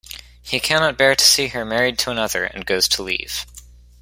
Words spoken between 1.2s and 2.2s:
see her married to